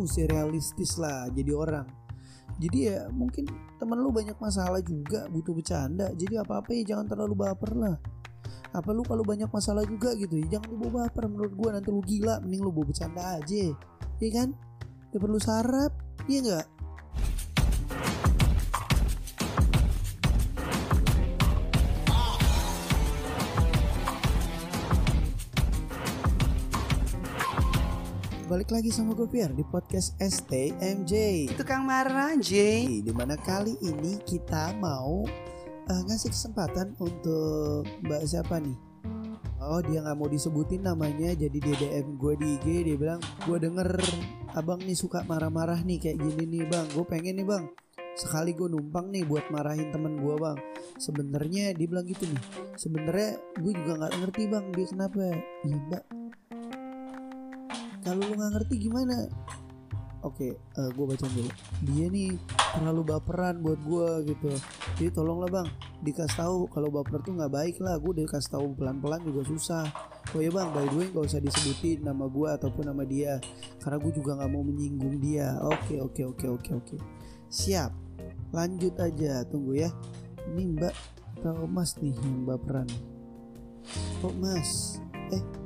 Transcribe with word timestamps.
mesti 0.00 0.26
realistis 0.26 0.96
lah 0.96 1.28
jadi 1.32 1.52
orang. 1.52 1.86
Jadi 2.60 2.78
ya 2.92 3.08
mungkin 3.08 3.48
temen 3.80 3.96
lu 4.00 4.12
banyak 4.12 4.36
masalah 4.36 4.84
juga 4.84 5.24
butuh 5.32 5.56
bercanda. 5.56 6.12
Jadi 6.12 6.36
apa 6.36 6.60
apa 6.60 6.70
ya 6.76 6.82
jangan 6.92 7.06
terlalu 7.08 7.34
baper 7.36 7.72
lah. 7.72 7.96
Apa 8.70 8.90
lu 8.92 9.02
kalau 9.02 9.24
banyak 9.24 9.48
masalah 9.48 9.82
juga 9.88 10.12
gitu 10.14 10.36
ya 10.36 10.58
jangan 10.58 10.68
lu 10.72 10.76
bawa 10.88 11.08
baper 11.08 11.24
menurut 11.28 11.52
gua. 11.56 11.68
Nanti 11.76 11.88
lu 11.88 12.02
gila 12.04 12.40
mending 12.44 12.62
lu 12.64 12.70
bawa 12.72 12.86
bercanda 12.92 13.40
aja. 13.40 13.72
Ya 14.20 14.30
kan? 14.32 14.52
Gak 15.10 15.20
perlu 15.20 15.40
sarap 15.40 15.92
iya 16.28 16.38
nggak 16.44 16.79
balik 28.50 28.74
lagi 28.74 28.90
sama 28.90 29.14
gue 29.14 29.30
Pierre 29.30 29.54
di 29.54 29.62
podcast 29.62 30.18
STMJ 30.18 31.46
Tukang 31.54 31.86
marah 31.86 32.34
J. 32.34 32.82
Di 32.98 33.14
mana 33.14 33.38
kali 33.38 33.78
ini 33.78 34.18
kita 34.26 34.74
mau 34.74 35.22
uh, 35.86 36.02
ngasih 36.10 36.34
kesempatan 36.34 36.98
untuk 36.98 37.86
mbak 38.02 38.26
siapa 38.26 38.58
nih? 38.58 38.74
Oh 39.62 39.78
dia 39.78 40.02
nggak 40.02 40.18
mau 40.18 40.26
disebutin 40.26 40.82
namanya 40.82 41.30
jadi 41.38 41.58
dia 41.62 41.76
DM 41.78 42.18
gue 42.18 42.34
di 42.42 42.46
IG 42.58 42.66
dia 42.90 42.96
bilang 42.98 43.22
gue 43.22 43.54
denger 43.54 43.86
abang 44.58 44.82
nih 44.82 44.98
suka 44.98 45.22
marah-marah 45.30 45.86
nih 45.86 46.10
kayak 46.10 46.18
gini 46.18 46.42
nih 46.58 46.64
bang. 46.66 46.90
Gue 46.90 47.06
pengen 47.06 47.38
nih 47.38 47.46
bang 47.46 47.70
sekali 48.18 48.58
gue 48.58 48.66
numpang 48.66 49.14
nih 49.14 49.30
buat 49.30 49.46
marahin 49.54 49.94
temen 49.94 50.18
gue 50.18 50.34
bang. 50.34 50.58
Sebenarnya 50.98 51.70
dia 51.78 51.86
bilang 51.86 52.02
gitu 52.02 52.26
nih. 52.26 52.42
Sebenarnya 52.74 53.38
gue 53.62 53.72
juga 53.78 53.92
nggak 53.94 54.12
ngerti 54.18 54.42
bang 54.50 54.64
dia 54.74 54.86
kenapa. 54.90 55.38
Iya 55.38 55.78
mbak 55.86 56.04
kalau 58.00 58.22
lu 58.24 58.34
nggak 58.36 58.52
ngerti 58.60 58.74
gimana? 58.88 59.28
Oke 60.20 60.52
uh, 60.76 60.90
gue 60.92 61.04
baca 61.08 61.26
dulu. 61.32 61.48
Dia 61.88 62.12
nih 62.12 62.36
terlalu 62.76 63.02
baperan 63.08 63.64
buat 63.64 63.80
gue 63.80 64.08
gitu. 64.28 64.52
Jadi 65.00 65.10
tolonglah 65.16 65.48
bang 65.48 65.68
dikasih 66.04 66.36
tahu 66.44 66.68
kalau 66.68 66.92
baper 66.92 67.24
tuh 67.24 67.32
nggak 67.40 67.52
baik 67.52 67.76
lah. 67.80 67.96
Gue 67.96 68.20
dikasih 68.20 68.52
tahu 68.52 68.76
pelan 68.76 69.00
pelan 69.00 69.24
juga 69.24 69.48
susah. 69.48 69.88
Oh 70.36 70.40
ya 70.44 70.52
bang 70.52 70.68
by 70.76 70.84
the 70.92 70.96
way 71.00 71.08
gak 71.08 71.24
usah 71.24 71.40
disebutin 71.40 72.04
nama 72.04 72.28
gue 72.28 72.48
ataupun 72.52 72.92
nama 72.92 73.02
dia. 73.08 73.40
Karena 73.80 73.96
gue 73.96 74.12
juga 74.12 74.36
nggak 74.36 74.50
mau 74.52 74.60
menyinggung 74.60 75.16
dia. 75.24 75.56
Oke 75.64 75.96
oke 76.04 76.22
oke 76.36 76.46
oke 76.60 76.70
oke. 76.76 76.96
Siap. 77.48 77.90
Lanjut 78.52 78.92
aja. 79.00 79.40
Tunggu 79.48 79.80
ya. 79.80 79.88
Ini 80.52 80.68
mbak 80.76 80.94
atau 81.40 81.64
mas 81.64 81.96
nih 81.96 82.12
yang 82.12 82.44
baperan? 82.44 82.88
Kok 84.20 84.36
mas? 84.36 85.00
Eh 85.32 85.59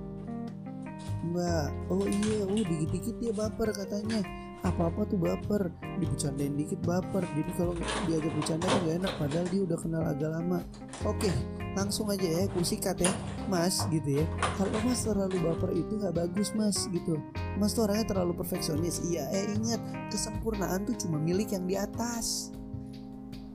mbak. 1.33 1.69
Oh 1.89 2.05
iya 2.05 2.45
oh 2.45 2.57
dikit-dikit 2.57 3.17
dia 3.17 3.33
baper 3.33 3.73
katanya. 3.73 4.21
Apa-apa 4.65 5.05
tuh 5.09 5.21
baper. 5.21 5.73
Dibecandain 6.01 6.57
dikit 6.57 6.81
baper. 6.85 7.25
Jadi 7.37 7.51
kalau 7.57 7.73
diajak 8.09 8.33
bercanda 8.33 8.65
kan 8.69 8.81
gak 8.85 8.97
enak 9.01 9.13
padahal 9.21 9.47
dia 9.49 9.61
udah 9.65 9.79
kenal 9.81 10.03
agak 10.05 10.31
lama. 10.33 10.61
Oke 11.05 11.33
langsung 11.75 12.07
aja 12.07 12.23
ya 12.23 12.47
kusikat 12.55 13.03
ya. 13.03 13.13
Mas 13.51 13.83
gitu 13.91 14.23
ya. 14.23 14.25
Kalau 14.57 14.73
mas 14.87 15.03
terlalu 15.05 15.37
baper 15.43 15.71
itu 15.75 15.93
nggak 16.01 16.15
bagus 16.17 16.55
mas 16.57 16.87
gitu. 16.89 17.19
Mas 17.61 17.75
tuh 17.77 17.85
orangnya 17.85 18.15
terlalu 18.15 18.33
perfeksionis. 18.39 19.03
Iya 19.05 19.29
eh 19.35 19.53
ingat 19.53 19.83
kesempurnaan 20.09 20.87
tuh 20.87 20.97
cuma 20.97 21.21
milik 21.21 21.53
yang 21.53 21.67
di 21.67 21.77
atas. 21.77 22.55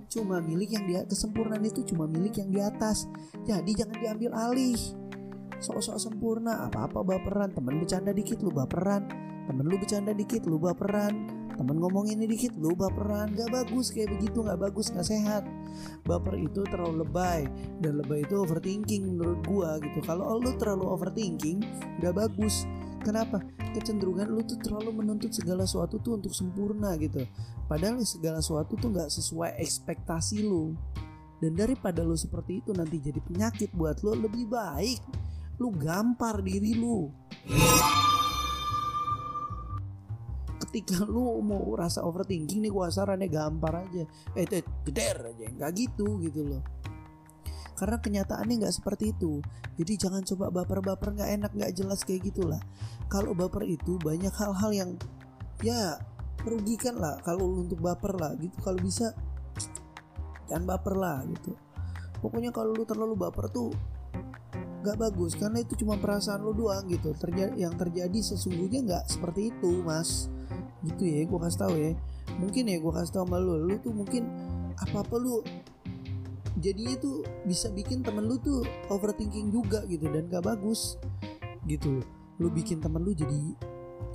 Cuma 0.09 0.41
milik 0.41 0.73
yang 0.73 0.85
di 0.89 0.93
kesempurnaan 1.05 1.63
itu 1.63 1.85
cuma 1.89 2.05
milik 2.05 2.37
yang 2.37 2.49
di 2.49 2.59
atas. 2.61 3.07
Jadi 3.45 3.71
jangan 3.77 3.97
diambil 3.97 4.31
alih 4.35 4.77
sok-sok 5.59 5.97
sempurna 5.99 6.65
apa-apa 6.67 7.03
baperan. 7.03 7.51
Temen 7.51 7.83
bercanda 7.83 8.15
dikit 8.15 8.39
lu 8.39 8.51
baperan. 8.51 9.05
Temen 9.45 9.65
lu 9.67 9.75
bercanda 9.75 10.11
dikit 10.15 10.47
lu 10.47 10.57
baperan. 10.57 11.27
Temen 11.59 11.75
ngomong 11.75 12.07
ini 12.07 12.23
dikit 12.23 12.55
lu 12.55 12.71
baperan. 12.71 13.35
Gak 13.35 13.51
bagus 13.51 13.91
kayak 13.91 14.15
begitu 14.15 14.39
gak 14.47 14.59
bagus 14.59 14.95
gak 14.95 15.03
sehat. 15.03 15.43
Baper 16.07 16.39
itu 16.39 16.63
terlalu 16.71 17.03
lebay 17.03 17.43
dan 17.83 17.99
lebay 17.99 18.23
itu 18.23 18.39
overthinking 18.39 19.03
menurut 19.15 19.39
gua 19.43 19.75
gitu. 19.83 19.99
Kalau 20.07 20.39
lu 20.39 20.55
terlalu 20.55 20.87
overthinking 20.87 21.59
gak 21.99 22.15
bagus. 22.15 22.63
Kenapa? 22.99 23.39
Kecenderungan 23.75 24.27
lu 24.27 24.43
tuh 24.43 24.59
terlalu 24.59 24.91
menuntut 24.91 25.31
segala 25.31 25.63
sesuatu 25.63 26.03
tuh 26.03 26.19
untuk 26.19 26.35
sempurna 26.35 26.99
gitu. 26.99 27.23
Padahal 27.67 28.03
segala 28.03 28.43
sesuatu 28.43 28.75
tuh 28.75 28.91
nggak 28.91 29.07
sesuai 29.07 29.55
ekspektasi 29.55 30.43
lu. 30.43 30.75
Dan 31.39 31.55
daripada 31.55 32.03
lu 32.03 32.19
seperti 32.19 32.59
itu 32.59 32.75
nanti 32.75 32.99
jadi 32.99 33.23
penyakit 33.23 33.71
buat 33.71 34.03
lu 34.03 34.19
lebih 34.19 34.51
baik 34.51 34.99
lu 35.59 35.75
gampar 35.75 36.39
diri 36.39 36.73
lu. 36.79 37.11
Ketika 40.59 41.03
lu 41.03 41.43
mau 41.43 41.75
rasa 41.75 42.03
overthinking 42.07 42.63
nih 42.63 42.71
gua 42.71 42.87
sarannya 42.87 43.27
gampar 43.27 43.83
aja. 43.83 44.07
Eh 44.35 44.47
eh 44.47 44.63
geder 44.87 45.35
aja 45.35 45.45
nggak 45.51 45.71
gitu 45.75 46.19
gitu 46.23 46.47
loh. 46.47 46.63
Karena 47.75 47.99
kenyataannya 47.99 48.65
nggak 48.65 48.75
seperti 48.75 49.11
itu. 49.15 49.43
Jadi 49.79 49.93
jangan 49.95 50.23
coba 50.23 50.51
baper-baper 50.51 51.15
nggak 51.15 51.31
enak 51.39 51.51
nggak 51.55 51.71
jelas 51.75 52.03
kayak 52.03 52.31
gitulah. 52.31 52.59
Kalau 53.11 53.35
baper 53.35 53.63
itu 53.67 53.99
banyak 53.99 54.31
hal-hal 54.31 54.71
yang 54.71 54.91
ya 55.59 55.99
merugikan 56.47 56.95
lah 56.95 57.19
kalau 57.23 57.59
untuk 57.59 57.79
baper 57.83 58.15
lah 58.15 58.35
gitu. 58.39 58.55
Kalau 58.63 58.79
bisa 58.79 59.11
jangan 60.47 60.63
baper 60.75 60.95
lah 60.95 61.23
gitu. 61.27 61.51
Pokoknya 62.19 62.51
kalau 62.51 62.75
lu 62.75 62.83
terlalu 62.83 63.15
baper 63.15 63.47
tuh 63.47 63.71
nggak 64.79 64.97
bagus 64.97 65.35
karena 65.35 65.59
itu 65.61 65.75
cuma 65.79 65.99
perasaan 65.99 66.43
lu 66.43 66.55
doang 66.55 66.87
gitu. 66.87 67.11
Terjadi 67.15 67.55
yang 67.55 67.75
terjadi 67.75 68.19
sesungguhnya 68.19 68.79
nggak 68.85 69.03
seperti 69.11 69.51
itu 69.51 69.83
mas. 69.83 70.31
Gitu 70.83 71.03
ya 71.03 71.27
gue 71.27 71.39
kasih 71.39 71.59
tahu 71.59 71.75
ya. 71.75 71.91
Mungkin 72.39 72.63
ya 72.71 72.77
gue 72.79 72.93
kasih 72.93 73.13
tahu 73.19 73.23
sama 73.27 73.37
lu 73.37 73.59
lu 73.67 73.75
tuh 73.83 73.91
mungkin 73.91 74.27
apa 74.79 75.03
apa 75.03 75.15
lu 75.19 75.43
jadinya 76.59 76.95
tuh 76.99 77.23
bisa 77.43 77.67
bikin 77.71 78.03
temen 78.03 78.27
lu 78.27 78.39
tuh 78.39 78.63
overthinking 78.91 79.51
juga 79.51 79.83
gitu 79.87 80.07
dan 80.11 80.27
gak 80.27 80.43
bagus 80.43 80.99
gitu 81.67 82.03
lu 82.39 82.47
bikin 82.51 82.79
temen 82.79 83.03
lu 83.03 83.11
jadi 83.11 83.39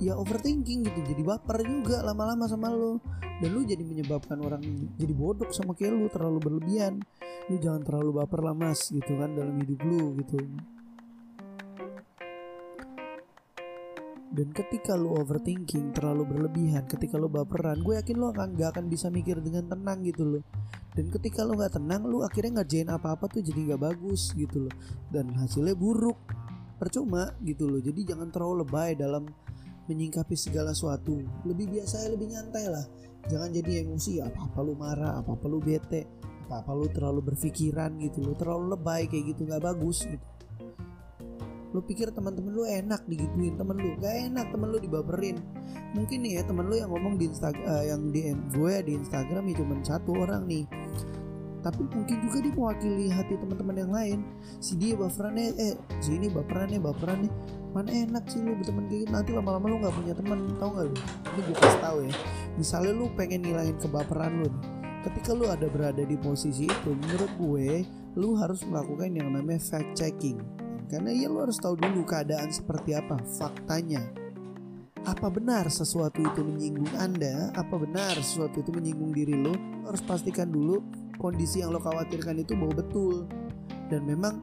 ya 0.01 0.17
overthinking 0.17 0.83
gitu 0.85 0.99
jadi 1.05 1.21
baper 1.23 1.61
juga 1.63 2.01
lama-lama 2.01 2.49
sama 2.49 2.73
lu. 2.73 2.97
Dan 3.35 3.51
lu 3.51 3.67
jadi 3.67 3.83
menyebabkan 3.83 4.39
orang 4.39 4.63
jadi 4.95 5.11
bodoh 5.11 5.51
sama 5.51 5.75
kayak 5.75 5.91
lu 5.91 6.07
terlalu 6.07 6.39
berlebihan 6.39 7.03
lu 7.45 7.61
jangan 7.61 7.85
terlalu 7.85 8.11
baper 8.21 8.41
lah 8.41 8.57
mas 8.57 8.89
gitu 8.89 9.13
kan 9.21 9.29
dalam 9.37 9.53
hidup 9.61 9.79
lu 9.85 10.17
gitu. 10.21 10.41
Dan 14.35 14.51
ketika 14.51 14.99
lu 14.99 15.15
overthinking 15.15 15.95
terlalu 15.95 16.27
berlebihan 16.27 16.83
ketika 16.91 17.15
lu 17.15 17.31
baperan 17.31 17.79
gue 17.79 17.95
yakin 17.95 18.19
lu 18.19 18.27
akan 18.35 18.59
gak 18.59 18.75
akan 18.75 18.91
bisa 18.91 19.07
mikir 19.07 19.39
dengan 19.39 19.69
tenang 19.69 20.03
gitu 20.03 20.27
loh. 20.27 20.43
Dan 20.91 21.07
ketika 21.07 21.43
lu 21.47 21.55
nggak 21.55 21.75
tenang 21.79 22.03
lu 22.03 22.23
akhirnya 22.23 22.59
ngerjain 22.59 22.87
apa-apa 22.91 23.27
tuh 23.27 23.43
jadi 23.43 23.71
nggak 23.71 23.81
bagus 23.83 24.35
gitu 24.35 24.67
loh. 24.67 24.73
Dan 25.07 25.31
hasilnya 25.37 25.77
buruk. 25.77 26.19
Percuma 26.75 27.31
gitu 27.47 27.71
loh. 27.71 27.79
Jadi 27.79 28.03
jangan 28.03 28.27
terlalu 28.27 28.67
lebay 28.67 28.99
dalam 28.99 29.23
menyingkapi 29.87 30.35
segala 30.35 30.75
sesuatu. 30.75 31.15
Lebih 31.47 31.71
biasa 31.71 32.09
lebih 32.11 32.35
nyantai 32.35 32.67
lah. 32.67 32.83
Jangan 33.31 33.49
jadi 33.55 33.87
emosi 33.87 34.19
apa 34.19 34.51
apa 34.51 34.59
lu 34.59 34.75
marah 34.75 35.15
apa 35.17 35.33
apa 35.33 35.45
lu 35.47 35.63
bete 35.63 36.25
apa 36.45 36.61
apa 36.61 36.71
lu 36.77 36.85
terlalu 36.93 37.33
berpikiran 37.33 37.97
gitu 37.97 38.21
lo 38.21 38.37
terlalu 38.37 38.77
lebay 38.77 39.09
kayak 39.09 39.33
gitu 39.33 39.49
nggak 39.49 39.65
bagus 39.65 40.05
gitu. 40.05 40.25
Lu 41.75 41.83
pikir 41.83 42.07
teman-teman 42.15 42.55
lu 42.55 42.63
enak 42.63 43.03
digituin 43.03 43.59
temen 43.59 43.75
lu 43.75 43.99
gak 43.99 44.31
enak 44.31 44.47
temen 44.47 44.71
lu 44.71 44.79
dibaperin. 44.79 45.35
Mungkin 45.91 46.23
nih 46.23 46.39
ya 46.39 46.41
temen 46.47 46.71
lu 46.71 46.79
yang 46.79 46.87
ngomong 46.87 47.19
di 47.19 47.27
Instagram 47.27 47.67
uh, 47.67 47.83
yang 47.83 48.01
DM 48.15 48.39
gue 48.55 48.73
di 48.87 48.91
Instagram 48.95 49.43
ya 49.51 49.55
cuma 49.59 49.75
satu 49.83 50.15
orang 50.15 50.47
nih. 50.47 50.63
Tapi 51.59 51.81
mungkin 51.81 52.17
juga 52.23 52.37
dia 52.45 52.53
mewakili 52.53 53.05
hati 53.11 53.35
teman-teman 53.35 53.75
yang 53.75 53.91
lain. 53.91 54.19
Si 54.63 54.79
dia 54.79 54.95
baperannya 54.95 55.51
eh 55.59 55.75
si 55.99 56.15
ini 56.15 56.31
baperannya 56.31 56.79
baperannya. 56.79 57.31
Mana 57.75 57.91
enak 57.91 58.23
sih 58.31 58.39
lu 58.39 58.55
berteman 58.55 58.87
kayak 58.87 59.01
gitu? 59.03 59.11
Nanti 59.11 59.29
lama-lama 59.35 59.65
lu 59.67 59.75
nggak 59.83 59.95
punya 59.99 60.13
teman 60.15 60.39
tau 60.55 60.71
gak 60.71 60.85
lu? 60.87 60.95
Ini 60.95 61.39
gue 61.43 61.55
kasih 61.59 61.81
tahu 61.83 61.97
ya. 62.07 62.13
Misalnya 62.55 62.91
lu 62.95 63.05
pengen 63.19 63.43
ngilangin 63.43 63.77
kebaperan 63.83 64.31
lu 64.39 64.47
nih 64.47 64.74
ketika 65.05 65.37
lu 65.37 65.45
ada 65.47 65.69
berada 65.69 66.01
di 66.01 66.17
posisi 66.17 66.65
itu 66.65 66.91
menurut 66.97 67.31
gue 67.37 67.69
lu 68.17 68.33
harus 68.39 68.65
melakukan 68.65 69.13
yang 69.13 69.29
namanya 69.29 69.61
fact 69.61 69.93
checking 69.93 70.41
karena 70.89 71.09
ya 71.11 71.27
lo 71.29 71.45
harus 71.45 71.57
tahu 71.57 71.75
dulu 71.77 72.05
keadaan 72.05 72.53
seperti 72.53 72.93
apa 72.93 73.17
faktanya. 73.37 74.01
Apa 75.05 75.29
benar 75.29 75.69
sesuatu 75.69 76.17
itu 76.17 76.41
menyinggung 76.41 76.89
Anda? 76.97 77.53
Apa 77.53 77.77
benar 77.77 78.17
sesuatu 78.17 78.61
itu 78.65 78.73
menyinggung 78.73 79.13
diri 79.13 79.37
lo? 79.37 79.53
Lo 79.53 79.93
harus 79.93 80.01
pastikan 80.01 80.49
dulu 80.49 80.81
kondisi 81.21 81.61
yang 81.61 81.73
lo 81.73 81.81
khawatirkan 81.81 82.41
itu 82.41 82.57
bahwa 82.57 82.81
betul 82.81 83.29
dan 83.89 84.01
memang 84.05 84.41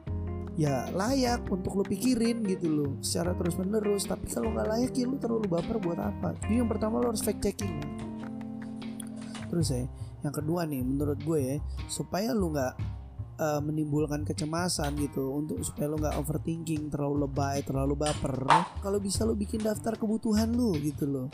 ya 0.54 0.86
layak 0.92 1.42
untuk 1.50 1.82
lo 1.82 1.84
pikirin 1.86 2.44
gitu 2.44 2.68
loh 2.68 2.92
secara 3.00 3.32
terus 3.32 3.56
menerus 3.56 4.04
tapi 4.04 4.28
kalau 4.28 4.52
nggak 4.52 4.68
layak 4.68 4.92
ya 4.92 5.08
lo 5.08 5.16
terlalu 5.16 5.46
baper 5.48 5.76
buat 5.80 5.96
apa 5.96 6.36
jadi 6.44 6.60
yang 6.60 6.68
pertama 6.68 7.00
lo 7.00 7.08
harus 7.10 7.24
fact 7.24 7.40
checking 7.40 7.80
terus 9.48 9.72
ya 9.72 9.88
yang 10.22 10.34
kedua 10.34 10.66
nih 10.66 10.82
menurut 10.86 11.18
gue 11.22 11.38
ya 11.38 11.56
supaya 11.90 12.30
lo 12.30 12.54
nggak 12.54 12.74
uh, 13.42 13.60
menimbulkan 13.62 14.22
kecemasan 14.22 14.94
gitu 15.02 15.34
untuk 15.34 15.58
supaya 15.66 15.90
lo 15.90 15.96
nggak 15.98 16.16
overthinking 16.18 16.90
terlalu 16.94 17.26
lebay 17.26 17.62
terlalu 17.66 17.94
baper 17.98 18.46
kalau 18.78 18.98
bisa 19.02 19.26
lo 19.26 19.34
bikin 19.34 19.62
daftar 19.62 19.98
kebutuhan 19.98 20.54
lo 20.54 20.74
gitu 20.78 21.06
loh. 21.06 21.28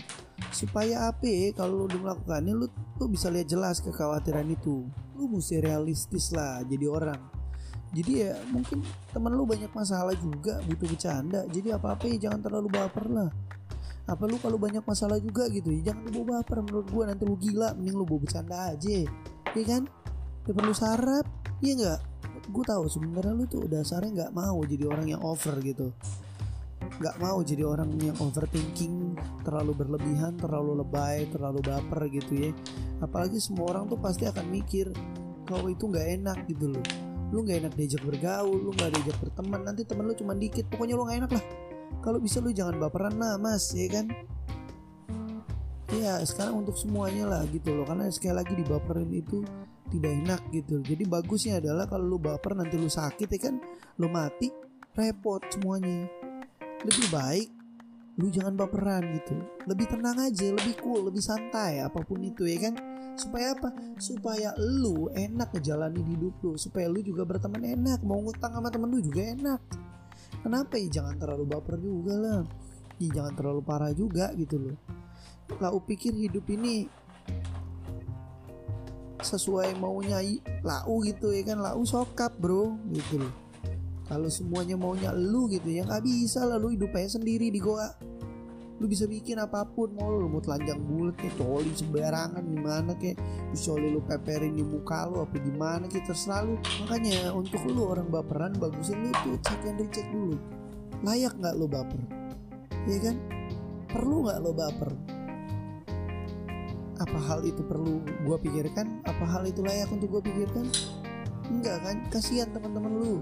Supaya 0.48 1.12
apa 1.12 1.28
ya, 1.28 1.52
kalau 1.52 1.84
lo 1.84 1.84
udah 1.90 2.00
melakukannya 2.00 2.54
lo 2.56 2.66
tuh 2.96 3.10
bisa 3.10 3.28
lihat 3.28 3.50
jelas 3.50 3.84
kekhawatiran 3.84 4.48
itu. 4.48 4.86
Lo 5.18 5.24
mesti 5.28 5.60
realistis 5.60 6.32
lah 6.32 6.64
jadi 6.64 6.86
orang. 6.88 7.20
Jadi 7.88 8.12
ya 8.20 8.36
mungkin 8.52 8.84
teman 9.16 9.32
lu 9.32 9.48
banyak 9.48 9.72
masalah 9.72 10.12
juga 10.16 10.60
butuh 10.68 10.88
bercanda. 10.88 11.44
Jadi 11.48 11.72
apa 11.72 11.96
apa 11.96 12.04
ya 12.04 12.28
jangan 12.28 12.40
terlalu 12.44 12.68
baper 12.68 13.06
lah 13.08 13.30
apa 14.08 14.24
lu 14.24 14.40
kalau 14.40 14.56
banyak 14.56 14.80
masalah 14.88 15.20
juga 15.20 15.52
gitu 15.52 15.68
ya 15.68 15.92
jangan 15.92 16.08
lu 16.08 16.24
baper 16.24 16.64
menurut 16.64 16.88
gua 16.88 17.04
nanti 17.12 17.28
lu 17.28 17.36
gila 17.36 17.76
mending 17.76 17.96
lu 17.96 18.04
bawa 18.08 18.20
bercanda 18.24 18.56
aja. 18.72 19.04
Ya 19.52 19.64
kan? 19.68 19.84
Gak 20.48 20.54
perlu 20.56 20.72
sarap 20.72 21.28
iya 21.60 21.72
nggak? 21.76 22.00
Gue 22.48 22.64
tahu 22.64 22.88
sebenarnya 22.88 23.36
lu 23.36 23.44
tuh 23.44 23.68
dasarnya 23.68 24.10
nggak 24.16 24.32
mau 24.32 24.64
jadi 24.64 24.88
orang 24.88 25.06
yang 25.12 25.20
over 25.20 25.60
gitu. 25.60 25.92
Nggak 26.98 27.16
mau 27.20 27.38
jadi 27.44 27.62
orang 27.68 27.92
yang 28.00 28.16
overthinking 28.16 29.12
terlalu 29.44 29.76
berlebihan 29.76 30.40
terlalu 30.40 30.80
lebay 30.80 31.28
terlalu 31.28 31.60
baper 31.60 32.08
gitu 32.08 32.48
ya. 32.48 32.50
Apalagi 33.04 33.36
semua 33.36 33.76
orang 33.76 33.92
tuh 33.92 34.00
pasti 34.00 34.24
akan 34.24 34.48
mikir 34.48 34.88
kalau 35.44 35.68
itu 35.68 35.84
nggak 35.84 36.06
enak 36.22 36.38
gitu 36.48 36.72
loh. 36.72 36.86
Lu 37.28 37.44
nggak 37.44 37.68
enak 37.68 37.72
diajak 37.76 38.00
bergaul 38.08 38.56
lu 38.56 38.72
nggak 38.72 38.88
diajak 38.96 39.16
berteman 39.20 39.60
nanti 39.68 39.84
temen 39.84 40.08
lu 40.08 40.16
cuma 40.16 40.32
dikit 40.32 40.64
pokoknya 40.72 40.96
lu 40.96 41.04
nggak 41.04 41.18
enak 41.28 41.32
lah 41.36 41.44
kalau 41.98 42.18
bisa 42.22 42.38
lu 42.38 42.54
jangan 42.54 42.78
baperan 42.78 43.18
lah 43.18 43.36
mas 43.36 43.74
ya 43.74 43.86
kan? 43.90 44.06
Ya 45.88 46.20
sekarang 46.22 46.62
untuk 46.62 46.76
semuanya 46.76 47.24
lah 47.26 47.42
gitu 47.48 47.74
loh. 47.74 47.84
Karena 47.88 48.12
sekali 48.12 48.36
lagi 48.36 48.52
dibaperin 48.54 49.08
itu 49.10 49.42
tidak 49.88 50.12
enak 50.24 50.42
gitu. 50.52 50.84
Jadi 50.84 51.04
bagusnya 51.08 51.58
adalah 51.58 51.88
kalau 51.88 52.16
lu 52.16 52.18
baper 52.20 52.54
nanti 52.54 52.76
lu 52.76 52.92
sakit 52.92 53.28
ya 53.28 53.40
kan? 53.40 53.56
Lu 53.96 54.06
mati 54.12 54.52
repot 54.94 55.40
semuanya. 55.48 56.06
Lebih 56.84 57.08
baik 57.10 57.48
lu 58.18 58.28
jangan 58.28 58.54
baperan 58.58 59.02
gitu. 59.14 59.34
Lebih 59.66 59.86
tenang 59.94 60.18
aja 60.18 60.46
lebih 60.50 60.74
cool 60.82 61.06
lebih 61.06 61.22
santai 61.22 61.80
apa 61.80 62.02
pun 62.04 62.20
itu 62.20 62.44
ya 62.44 62.68
kan? 62.68 62.74
Supaya 63.18 63.56
apa? 63.56 63.74
Supaya 63.98 64.54
lu 64.60 65.10
enak 65.10 65.50
ngejalanin 65.56 66.06
hidup 66.14 66.34
lu. 66.44 66.54
Supaya 66.60 66.86
lu 66.86 67.02
juga 67.02 67.26
berteman 67.26 67.64
enak 67.64 68.04
mau 68.06 68.20
ngutang 68.22 68.54
sama 68.54 68.68
temen 68.70 68.90
lu 68.92 69.00
juga 69.02 69.22
enak 69.24 69.87
kenapa 70.42 70.74
ya? 70.78 71.00
Jangan 71.00 71.14
terlalu 71.18 71.44
baper 71.46 71.76
juga 71.80 72.14
lah. 72.16 72.40
Ya, 72.98 73.08
jangan 73.14 73.32
terlalu 73.38 73.60
parah 73.62 73.92
juga 73.94 74.30
gitu 74.34 74.58
loh. 74.58 74.76
Lau 75.62 75.78
pikir 75.80 76.12
hidup 76.12 76.44
ini 76.50 76.86
sesuai 79.18 79.74
maunya 79.82 80.22
lau 80.62 81.02
gitu 81.02 81.34
ya 81.34 81.42
kan? 81.54 81.58
Lau 81.62 81.82
sokap 81.86 82.34
bro. 82.38 82.74
Gitu 82.90 83.22
loh. 83.22 83.32
Kalau 84.08 84.32
semuanya 84.32 84.74
maunya 84.74 85.12
lu 85.12 85.52
gitu 85.52 85.68
ya 85.68 85.84
nggak 85.84 86.00
bisa 86.00 86.48
lah 86.48 86.56
lu 86.56 86.72
hidup 86.72 86.96
sendiri 86.96 87.52
di 87.52 87.60
goa 87.60 87.92
lu 88.78 88.86
bisa 88.86 89.10
bikin 89.10 89.42
apa 89.42 89.66
pun 89.66 89.90
mau 89.98 90.06
lu 90.14 90.30
mau 90.30 90.38
telanjang 90.38 90.78
bulat 90.78 91.18
kayak 91.18 91.34
coli 91.34 91.74
sembarangan 91.74 92.42
gimana 92.46 92.94
kayak 92.94 93.18
coli 93.50 93.90
lu 93.90 93.98
peperin 94.06 94.54
di 94.54 94.62
muka 94.62 95.10
lu 95.10 95.26
apa 95.26 95.34
gimana 95.38 95.84
kayak 95.90 96.06
terserah 96.06 96.46
lu. 96.46 96.54
Makanya 96.86 97.34
untuk 97.34 97.62
lu 97.66 97.90
orang 97.90 98.06
baperan 98.06 98.54
bagusin 98.54 99.02
lu 99.02 99.10
tuh 99.26 99.34
cek 99.42 99.66
and 99.66 99.82
recheck 99.82 100.06
dulu. 100.14 100.38
Layak 101.02 101.34
nggak 101.38 101.54
lu 101.58 101.66
baper? 101.66 102.00
Ya 102.86 102.98
kan? 103.02 103.16
Perlu 103.88 104.16
nggak 104.28 104.38
lo 104.44 104.50
baper? 104.54 104.90
Apa 106.98 107.18
hal 107.30 107.40
itu 107.46 107.62
perlu 107.62 108.02
gue 108.02 108.36
pikirkan? 108.42 109.02
Apa 109.06 109.24
hal 109.26 109.46
itu 109.46 109.62
layak 109.62 109.90
untuk 109.94 110.18
gue 110.18 110.22
pikirkan? 110.28 110.66
Enggak 111.48 111.78
kan? 111.86 111.96
Kasihan 112.10 112.50
teman-teman 112.50 112.92
lu. 112.98 113.14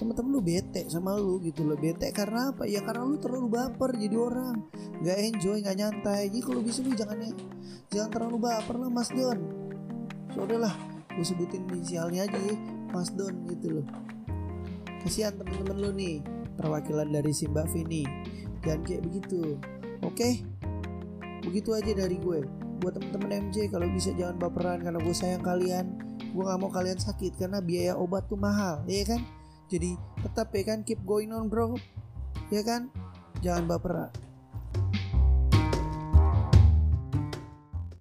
Temen-temen 0.00 0.30
lu 0.32 0.40
bete 0.40 0.88
sama 0.88 1.14
lu 1.14 1.38
gitu 1.44 1.62
loh. 1.62 1.76
Bete 1.76 2.10
karena 2.10 2.50
apa? 2.50 2.64
Ya 2.66 2.80
karena 2.82 3.04
lu 3.04 3.20
terlalu 3.20 3.48
baper 3.52 3.94
jadi 3.94 4.16
orang 4.16 4.64
nggak 5.02 5.18
enjoy 5.18 5.58
nggak 5.60 5.76
nyantai. 5.76 6.30
Jadi 6.30 6.40
kalau 6.46 6.60
bisa 6.62 6.80
lu 6.86 6.94
jangan 6.94 7.18
ya. 7.18 7.32
Jangan 7.92 8.10
terlalu 8.14 8.36
baper 8.46 8.76
lah 8.78 8.90
Mas 8.90 9.10
Don. 9.10 9.38
So 10.32 10.46
lah 10.46 10.74
gue 11.12 11.26
sebutin 11.26 11.68
inisialnya 11.68 12.24
aja 12.24 12.38
ya 12.40 12.56
Mas 12.94 13.10
Don 13.12 13.34
gitu 13.50 13.82
loh. 13.82 13.86
Kasihan 15.02 15.34
temen-temen 15.34 15.76
lu 15.76 15.90
nih 15.92 16.22
perwakilan 16.56 17.10
dari 17.10 17.34
Simba 17.34 17.66
Vini. 17.68 18.06
Jangan 18.62 18.80
kayak 18.86 19.02
begitu. 19.10 19.58
Oke? 20.06 20.14
Okay? 20.14 20.34
begitu 21.42 21.74
aja 21.74 21.92
dari 21.92 22.16
gue. 22.22 22.46
Buat 22.78 22.98
temen-temen 22.98 23.50
MJ 23.50 23.70
kalau 23.70 23.90
bisa 23.90 24.14
jangan 24.14 24.38
baperan 24.38 24.78
karena 24.82 24.98
gue 25.02 25.14
sayang 25.14 25.42
kalian. 25.42 25.98
Gue 26.32 26.42
gak 26.46 26.60
mau 26.62 26.70
kalian 26.70 26.96
sakit 26.96 27.36
karena 27.36 27.58
biaya 27.58 27.98
obat 27.98 28.30
tuh 28.30 28.38
mahal 28.38 28.86
ya 28.86 29.02
kan? 29.04 29.20
Jadi 29.68 29.98
tetap 30.22 30.54
ya 30.54 30.62
kan 30.64 30.86
keep 30.86 31.02
going 31.02 31.34
on 31.34 31.50
bro. 31.50 31.74
Ya 32.48 32.62
kan? 32.62 32.88
Jangan 33.42 33.66
baper 33.66 34.14